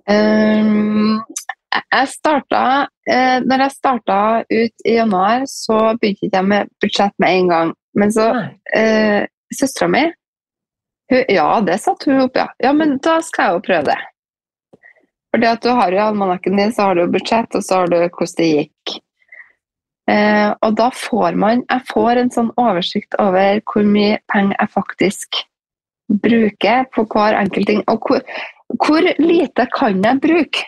[0.09, 1.21] Um,
[1.73, 2.63] jeg starta,
[3.11, 7.77] uh, når jeg starta ut i januar, så begynte jeg med budsjett med en gang.
[7.99, 9.21] Men så uh,
[9.53, 10.07] Søstera mi
[11.13, 12.49] Ja, det satte hun opp, ja.
[12.59, 13.99] Ja, men da skal jeg jo prøve det.
[15.33, 17.97] Fordi at du har jo almanakken din, så har du budsjett, og så har du
[18.01, 18.95] hvordan det gikk.
[20.11, 24.73] Eh, og da får man Jeg får en sånn oversikt over hvor mye penger jeg
[24.73, 25.39] faktisk
[26.25, 27.83] bruker på hver enkelt ting.
[27.89, 28.23] Og hvor,
[28.83, 30.67] hvor lite kan jeg bruke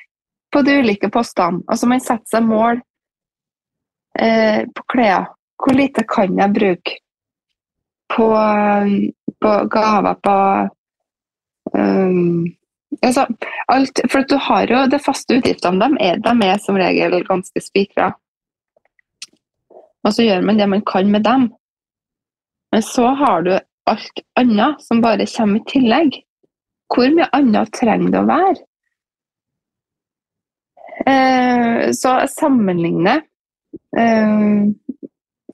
[0.54, 1.64] på de ulike postene?
[1.68, 2.80] Altså man setter seg mål
[4.20, 5.32] eh, på klær.
[5.60, 6.96] Hvor lite kan jeg bruke
[8.14, 8.30] på,
[9.44, 10.36] på gaver, på
[11.76, 12.44] um,
[13.02, 13.26] Altså,
[13.68, 17.60] alt, for du har jo de faste utgiftene, de er, de er som regel ganske
[17.60, 18.12] spikra.
[20.04, 21.48] Og så gjør man det man kan med dem.
[22.72, 23.52] Men så har du
[23.90, 26.20] alt annet som bare kommer i tillegg.
[26.94, 28.56] Hvor mye annet trenger det å være?
[31.10, 33.24] Eh, så jeg sammenligner
[33.98, 34.60] eh,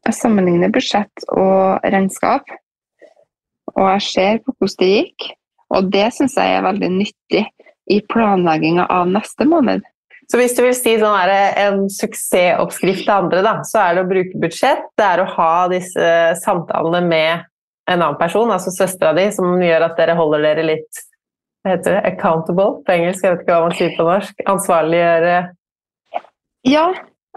[0.05, 2.45] Jeg sammenligner budsjett og regnskap.
[3.77, 5.31] Og jeg ser på hvordan det gikk.
[5.71, 7.45] Og det syns jeg er veldig nyttig
[7.91, 9.85] i planlegginga av neste måned.
[10.31, 14.11] Så hvis du vil si sånn en suksessoppskrift til andre, da, så er det å
[14.11, 14.85] bruke budsjett.
[14.99, 16.11] Det er å ha disse
[16.45, 17.47] samtalene med
[17.91, 21.01] en annen person, altså søstera di, som gjør at dere holder dere litt
[21.61, 24.45] hva heter det, accountable på engelsk, jeg vet ikke hva man sier på norsk.
[24.49, 25.35] Ansvarliggjøre
[26.69, 26.87] Ja,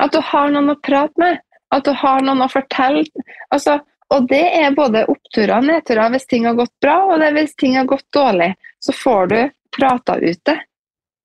[0.04, 1.42] at du har noen å prate med.
[1.74, 3.04] At du har noen å fortelle.
[3.52, 3.80] Altså,
[4.14, 7.78] og det er både oppturer og nedturer hvis ting har gått bra, og hvis ting
[7.78, 8.54] har gått dårlig.
[8.84, 9.40] Så får du
[9.78, 10.60] prata ut det.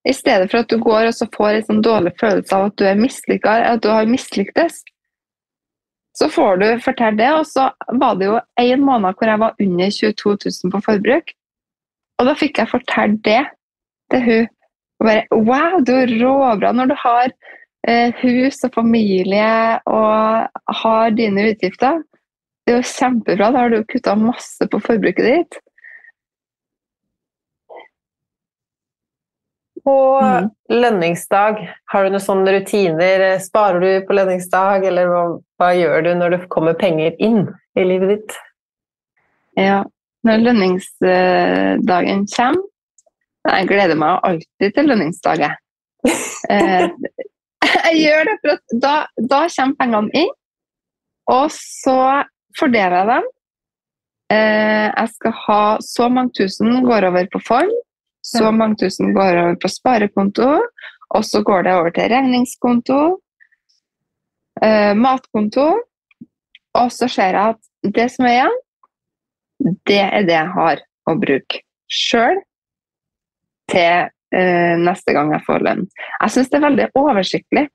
[0.09, 2.77] I stedet for at du går og så får en sånn dårlig følelse av at
[2.79, 4.79] du er mislykka, at du har mislyktes.
[6.17, 9.61] Så får du fortelle det, og så var det jo en måned hvor jeg var
[9.65, 11.35] under 22 000 på forbruk.
[12.19, 13.43] Og da fikk jeg fortelle det
[14.11, 14.49] til hun.
[14.99, 17.29] Og bare Wow, du er råbra når du har
[17.87, 22.01] eh, hus og familie og har dine utgifter.
[22.69, 23.47] Det er jo kjempebra.
[23.49, 25.55] Da har du kutta masse på forbruket ditt.
[29.89, 30.51] Og mm.
[30.75, 33.25] lønningsdag, har du noen sånne rutiner?
[33.41, 35.25] Sparer du på lønningsdag, eller hva,
[35.57, 37.41] hva, gjør du når det kommer penger inn
[37.73, 38.37] i livet ditt?
[39.57, 39.81] Ja,
[40.29, 42.65] når lønningsdagen kommer
[43.49, 45.47] Jeg gleder meg alltid til lønningsdag.
[46.49, 46.87] Eh,
[47.61, 48.93] jeg gjør det, for da,
[49.29, 50.29] da kommer pengene inn.
[51.29, 51.97] Og så
[52.59, 53.29] fordeler jeg dem.
[54.29, 57.71] Eh, jeg skal ha så mange tusen går over på fond,
[58.25, 60.49] så mange tusen går over på sparekonto,
[61.09, 62.99] og så går det over til regningskonto,
[64.61, 65.69] eh, matkonto,
[66.77, 68.59] og så ser jeg at det som er igjen,
[69.89, 72.37] det er det jeg har å bruke sjøl
[73.71, 75.87] til eh, neste gang jeg får lønn.
[76.21, 77.65] Jeg syns det er veldig oversiktlig.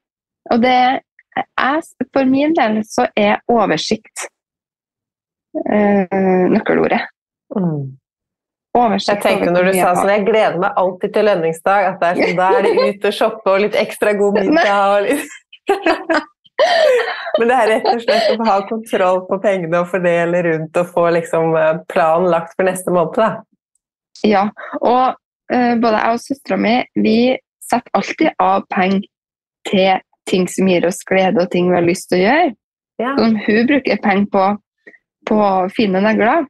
[0.53, 1.82] Og det er,
[2.12, 4.28] for min del så er oversikt
[5.62, 7.02] eh, nøkkelordet.
[7.55, 7.94] Mm.
[8.74, 11.88] Jeg tenkte når du sa sånn, jeg gleder meg alltid til lønningsdag.
[11.92, 15.11] At det er sånn, da er det ut og shoppe og litt ekstra god middag.
[17.38, 20.90] Men det er rett og slett å ha kontroll på pengene og fordele rundt og
[20.94, 23.18] få liksom eh, planen lagt for neste måned.
[23.18, 23.30] Da.
[24.24, 24.44] Ja,
[24.80, 25.16] og
[25.52, 27.16] uh, både jeg og søstera mi vi
[27.64, 29.02] setter alltid av penger
[29.68, 32.52] til ting som gir oss glede, og ting vi har lyst til å gjøre.
[33.02, 33.14] Ja.
[33.18, 34.44] Som hun bruker penger på,
[35.29, 35.39] på
[35.77, 36.45] fine negler.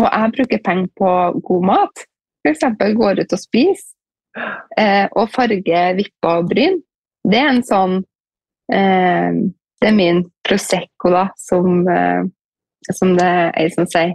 [0.00, 1.14] Og jeg bruker penger på
[1.46, 2.04] god mat.
[2.46, 2.66] F.eks.
[2.98, 3.88] går ut og spiser.
[4.78, 6.78] Eh, og farge vipper og bryn.
[7.26, 7.96] Det er en sånn
[8.72, 9.40] eh,
[9.80, 12.22] Det er min Prosecco, da, som, eh,
[12.92, 14.14] som det er ei som sier.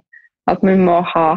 [0.50, 1.28] At man må ha,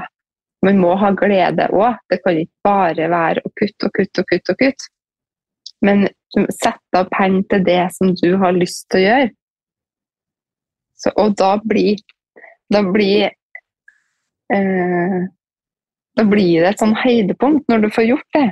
[0.66, 1.98] man må ha glede òg.
[2.10, 4.92] Det kan ikke bare være å kutte og kutte og kutte og kutte.
[5.84, 6.08] Men
[6.52, 9.30] sett av penger til det som du har lyst til å gjøre.
[10.98, 12.00] Så, og da blir
[12.68, 13.30] da blir
[14.52, 15.18] eh,
[16.18, 18.46] da blir det et sånn høydepunkt når du får gjort det.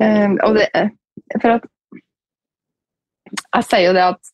[0.00, 0.68] Eh, og det
[1.42, 1.66] for at
[3.40, 4.30] jeg sier jo det at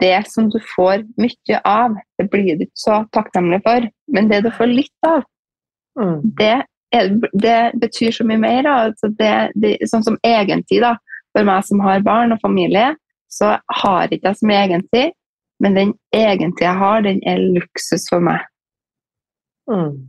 [0.00, 3.84] det som du får mye av, det blir du ikke så takknemlig for.
[4.12, 5.26] Men det du får litt av,
[5.98, 6.20] Mm.
[6.38, 6.62] det,
[7.42, 8.66] det betyr så mye mer.
[8.70, 10.94] Altså det, det, sånn som egentid, da.
[11.34, 12.92] For meg som har barn og familie,
[13.28, 15.16] så har ikke jeg så mye egentid.
[15.58, 18.44] Men den egentida jeg har, den er luksus for meg.
[19.70, 20.08] Mm.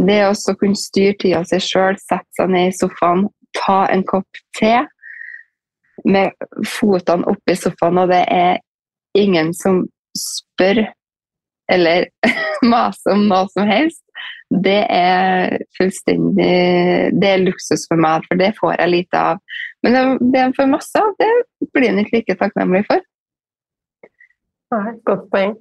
[0.00, 3.26] Det å kunne styre tida si sjøl, sette seg ned i sofaen,
[3.56, 4.76] ta en kopp te
[6.06, 6.32] med
[6.64, 8.60] fotene oppi sofaen, og det er
[9.18, 9.82] ingen som
[10.16, 10.84] spør
[11.70, 12.06] eller
[12.72, 14.02] maser om noe som helst,
[14.50, 19.38] det er fullstendig Det er luksus for meg, for det får jeg lite av.
[19.84, 20.02] Men det,
[20.32, 23.02] det er for masse av, det blir en ikke like takknemlig for.
[24.70, 25.56] Nei, godt poeng.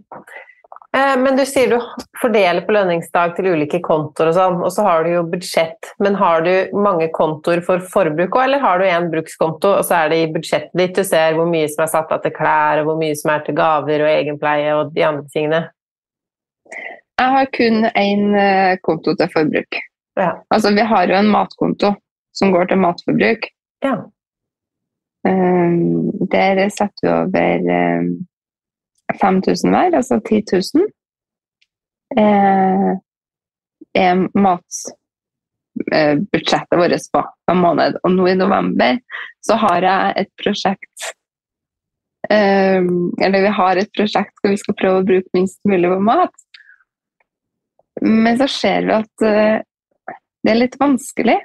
[0.97, 1.78] Eh, Men du sier du
[2.22, 5.91] fordeler på lønningsdag til ulike kontoer og sånn, og så har du jo budsjett.
[6.01, 10.03] Men har du mange kontoer for forbruk òg, eller har du en brukskonto, og så
[10.03, 12.82] er det i budsjettet ditt du ser hvor mye som er satt av til klær,
[12.82, 15.61] og hvor mye som er til gaver og egenpleie og de andre tingene?
[17.20, 19.80] Jeg har kun én eh, konto til forbruk.
[20.20, 20.34] Ja.
[20.49, 21.93] Altså, vi har jo en matkonto
[22.36, 23.49] som går til matforbruk.
[23.86, 23.97] Ja.
[25.27, 27.59] Um, der setter vi over
[27.99, 28.11] um,
[29.21, 30.61] 5000 hver, altså 10 000.
[32.17, 32.91] Eh,
[33.93, 37.93] er matbudsjettet vårt på en måned.
[38.03, 38.99] Og nå i november
[39.45, 40.99] så har jeg et prosjekt
[42.30, 46.36] Eller vi har et prosjekt hvor vi skal prøve å bruke minst mulig på mat.
[48.01, 49.57] Men så ser vi at eh,
[50.43, 51.38] det er litt vanskelig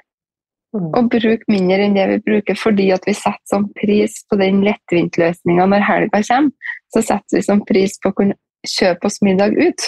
[0.75, 0.89] Mm.
[0.91, 4.59] å bruke mindre enn det vi bruker, fordi at vi setter sånn pris på den
[4.65, 6.73] lettvintløsninga når helga kommer.
[6.91, 8.35] Så setter vi sånn pris på å kunne
[8.67, 9.85] kjøpe oss middag ut.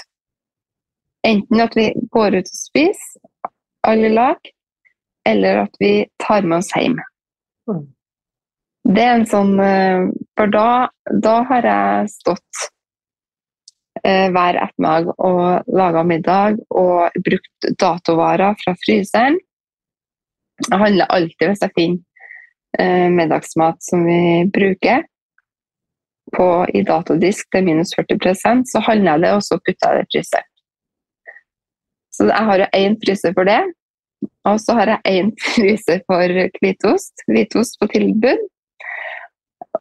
[1.27, 3.19] Enten at vi går ut og spiser,
[3.87, 4.51] alle lag,
[5.27, 5.91] eller at vi
[6.23, 6.95] tar med oss hjem.
[7.67, 7.83] Mm.
[8.87, 10.05] Det er en sånn eh,
[10.39, 12.61] For da, da har jeg stått
[14.05, 19.35] eh, hver ettermiddag og laga middag og brukt datovarer fra fryseren.
[20.65, 25.05] Jeg handler alltid hvis jeg finner eh, middagsmat som vi bruker
[26.35, 30.07] på, i datodisk til minus 40% så handler jeg det og så putter jeg det
[30.07, 30.49] i fryseren.
[32.17, 33.59] Så jeg har jo én fryser for det.
[34.49, 37.25] Og så har jeg én fryser for hvitost.
[37.29, 38.41] Hvitost på tilbud.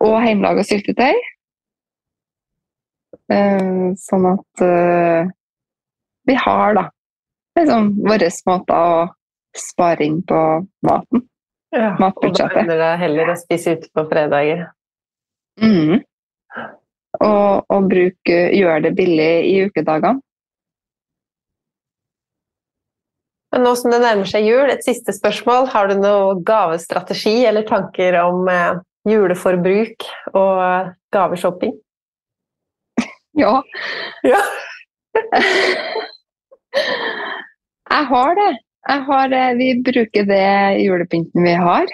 [0.05, 1.17] Og hjemmelaga syltetøy.
[3.33, 5.33] Eh, sånn at eh,
[6.29, 6.85] vi har da
[7.57, 9.07] liksom våre måter å
[9.61, 10.41] spare inn på
[10.87, 11.25] maten.
[11.75, 11.93] Ja.
[11.93, 12.69] Og da Matbudsjettet.
[12.71, 14.67] det heller å spise ute på fredager.
[15.61, 16.03] Mm.
[17.17, 20.21] Og, og bruke, gjøre det billig i ukedagene.
[23.57, 25.71] Nå som det nærmer seg jul, et siste spørsmål.
[25.73, 30.05] Har du noe gavestrategi eller tanker om eh, juleforbruk
[30.35, 31.77] og eh, gaveshopping?
[33.37, 33.61] Ja.
[34.25, 34.39] Ja.
[37.93, 38.53] jeg har det.
[38.87, 39.37] Jeg har.
[39.59, 41.91] Vi bruker det julepynten vi har.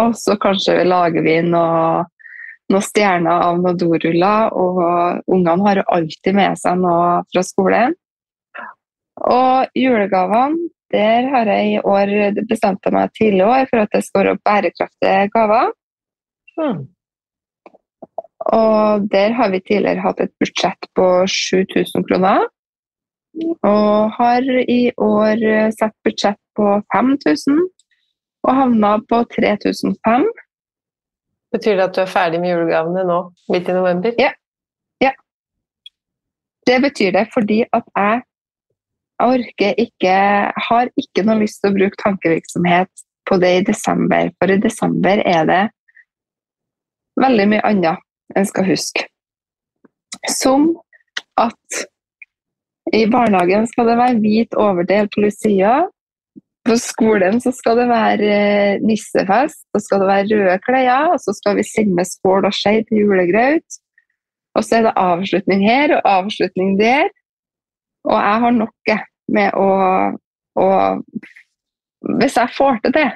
[0.00, 2.04] Og så kanskje lager vi noe,
[2.72, 4.54] noen stjerner av noen doruller.
[4.54, 4.78] Og
[5.26, 7.98] ungene har alltid med seg noe fra skolen.
[9.22, 14.26] Og julegavene, der har jeg i år bestemt meg tidlig år for at det skal
[14.26, 15.70] være bærekraftige gaver.
[16.58, 16.82] Hmm.
[18.52, 22.44] Og der har vi tidligere hatt et budsjett på 7000 kroner.
[23.64, 25.46] Og har i år
[25.78, 27.58] satt budsjett på 5000
[28.42, 30.26] og havna på 3005.
[31.54, 33.18] Betyr det at du er ferdig med julegavene nå,
[33.52, 34.14] midt i november?
[34.20, 34.32] Ja.
[36.66, 38.22] Det betyr det fordi at jeg
[39.22, 40.14] orker ikke
[40.68, 42.90] Har ikke noe lyst til å bruke tankevirksomhet
[43.28, 44.30] på det i desember.
[44.38, 45.62] For i desember er det
[47.22, 49.06] veldig mye annet en skal huske.
[50.30, 50.72] Som
[51.40, 51.82] at
[52.92, 55.82] i barnehagen skal det være hvit overdel på Lucia.
[56.62, 61.18] på skolen så skal det være eh, nissefest, så skal det være røde klær, og
[61.18, 63.78] så skal vi sende med skål og skje til julegraut.
[64.54, 67.10] Og så er det avslutning her og avslutning der.
[68.06, 68.94] Og jeg har nok
[69.32, 69.70] med å,
[70.62, 70.68] å
[72.20, 73.10] Hvis jeg får til det,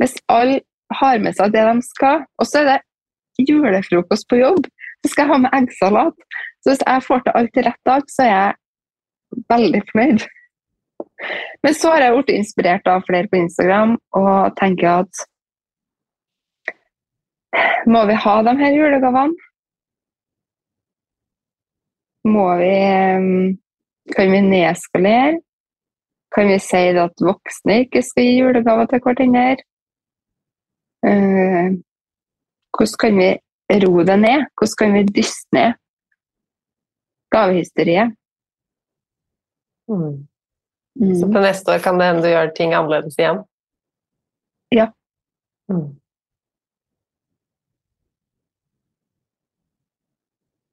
[0.00, 0.60] hvis alle
[1.00, 4.66] har med seg det de skal, og så er det julefrokost på jobb,
[5.02, 6.16] så skal jeg ha med eggsalat.
[6.62, 8.58] Så hvis jeg får til alt til rett dag, så er jeg
[9.52, 10.24] veldig fornøyd.
[11.62, 15.26] Men så har jeg blitt inspirert av flere på Instagram og tenker at
[17.86, 19.48] må vi ha de her julegavene?
[22.32, 23.58] Må vi ehm,
[24.16, 25.40] Kan vi nedskalere?
[26.34, 29.62] Kan vi si at voksne ikke skal gi julegaver til hverandre?
[31.02, 31.76] Uh,
[32.72, 33.28] hvordan kan vi
[33.84, 34.46] ro det ned?
[34.56, 35.78] Hvordan kan vi dysse ned
[37.34, 38.16] gavehysteriet?
[39.92, 40.12] Mm.
[41.00, 41.14] Mm.
[41.16, 43.42] Så til neste år kan det hende du gjør ting annerledes igjen?
[44.72, 44.90] Ja.
[45.72, 45.90] Mm.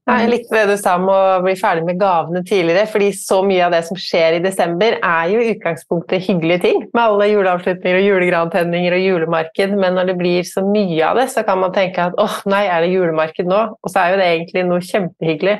[0.09, 3.61] Jeg likte det du sa om å bli ferdig med gavene tidligere, fordi så mye
[3.67, 7.99] av det som skjer i desember, er jo i utgangspunktet hyggelige ting, med alle juleavslutninger
[7.99, 11.75] og julegrantenninger og julemarked, men når det blir så mye av det, så kan man
[11.75, 13.61] tenke at åh, nei, er det julemarked nå?
[13.77, 15.57] Og så er jo det egentlig noe kjempehyggelig.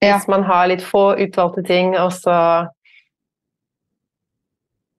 [0.00, 0.16] Ja.
[0.16, 2.36] Hvis man har litt få utvalgte ting, og så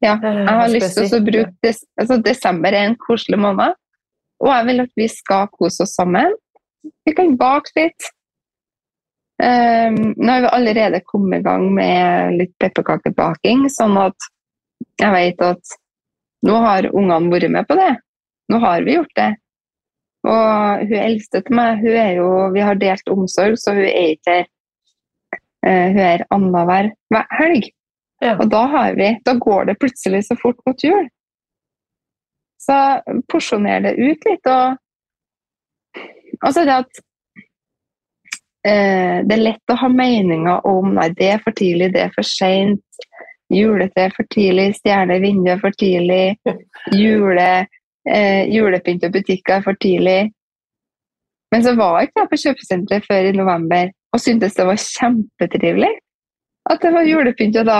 [0.01, 3.77] ja, jeg har lyst til å bruke des altså, Desember er en koselig måned,
[4.41, 6.33] og jeg vil at vi skal kose oss sammen.
[7.05, 8.07] Vi kan bake litt.
[9.41, 14.29] Um, nå har vi allerede kommet i gang med litt pepperkakebaking, sånn at
[15.01, 15.77] jeg vet at
[16.45, 17.91] nå har ungene vært med på det.
[18.53, 19.31] Nå har vi gjort det.
[20.29, 24.15] Og hun eldste til meg, hun er jo Vi har delt omsorg, så hun er
[24.15, 24.49] ikke her.
[25.61, 26.89] Hun er annenhver
[27.37, 27.67] helg.
[28.21, 28.35] Ja.
[28.37, 28.65] Og da,
[28.97, 31.07] vi, da, går det plutselig så fort mot jul.
[32.61, 32.77] Så
[33.31, 34.77] porsjoner det ut litt, og
[36.45, 36.99] altså det at
[38.69, 42.13] eh, Det er lett å ha meninger om nei, det er for tidlig, det er
[42.13, 43.01] for seint,
[43.49, 46.37] juletre er for tidlig, stjerne i vinduet er for tidlig,
[47.01, 47.49] jule,
[48.05, 50.19] eh, julepynt og butikker er for tidlig.
[51.51, 54.79] Men så var jeg ikke jeg på kjøpesenteret før i november og syntes det var
[54.79, 55.91] kjempetrivelig
[56.69, 57.57] at det var julepynt.
[57.61, 57.79] Og da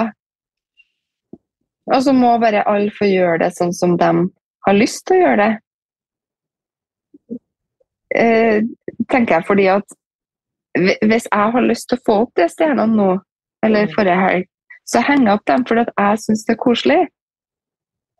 [1.91, 4.11] og så må bare alle få gjøre det sånn som de
[4.67, 5.51] har lyst til å gjøre det.
[8.21, 8.59] Eh,
[9.09, 9.97] tenker jeg fordi at
[10.77, 13.09] hvis jeg har lyst til å få opp de stjernene nå,
[13.65, 13.93] eller mm.
[13.95, 14.47] forrige helg,
[14.87, 17.01] så henger jeg opp dem fordi at jeg syns det er koselig.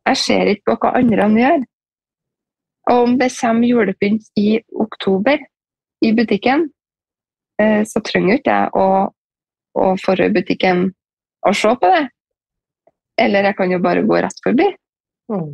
[0.09, 1.65] Jeg ser ikke på hva andre gjør.
[2.91, 4.49] Og om det kommer julepynt i
[4.83, 5.43] oktober
[6.01, 6.65] i butikken,
[7.87, 8.87] så trenger ikke jeg å,
[9.81, 10.87] å dra butikken
[11.47, 12.05] og se på det.
[13.21, 14.67] Eller jeg kan jo bare gå rett forbi.
[15.31, 15.51] Mm.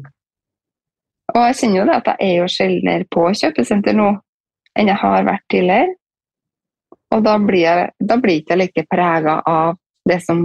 [1.34, 4.12] Og jeg kjenner jo det at jeg er jo sjeldnere på kjøpesenter nå
[4.78, 5.96] enn jeg har vært tidligere.
[7.16, 9.78] Og da blir jeg, da blir ikke jeg like prega av
[10.08, 10.44] det som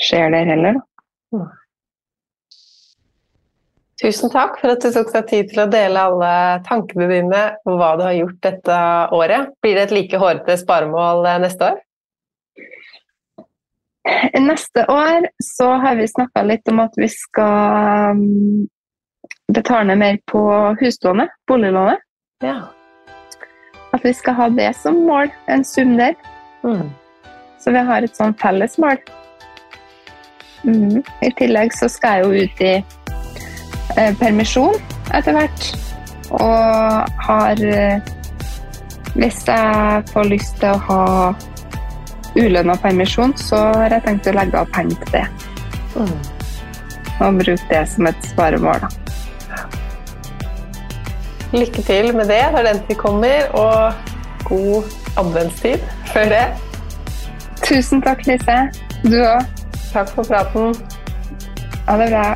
[0.00, 0.84] skjer der heller, da.
[1.34, 1.50] Mm.
[4.02, 6.34] Tusen takk for at du tok deg tid til å dele alle
[6.66, 8.78] tankene dine om hva du har gjort dette
[9.14, 9.52] året.
[9.62, 11.82] Blir det et like hårete sparemål neste år?
[14.34, 18.66] Neste år så har vi snakka litt om at vi skal um,
[19.54, 20.42] betale ned mer på
[20.82, 22.02] huslånet, boliglånet.
[22.44, 22.58] Ja.
[23.94, 26.18] At vi skal ha det som mål, en sum der.
[26.66, 26.90] Mm.
[27.62, 28.98] Så vi har et sånn felles mål.
[30.66, 31.00] Mm.
[31.22, 32.94] I tillegg så skal jeg jo ut i eh,
[33.94, 34.76] permisjon
[35.14, 35.66] etter hvert.
[36.34, 38.00] Og har eh,
[39.14, 41.34] Hvis jeg får lyst til å ha
[42.34, 45.26] ulønna permisjon, så har jeg tenkt å legge av penger til det.
[45.94, 46.16] Mm.
[47.22, 48.90] Og bruke det som et sparemål, da.
[51.54, 53.94] Lykke til med det når den tid kommer, og
[54.48, 54.90] god
[55.22, 56.46] adventstid før det.
[57.62, 58.58] Tusen takk, Lise.
[59.06, 59.46] Du òg.
[59.92, 60.74] Takk for praten.
[61.86, 62.26] Ha det bra.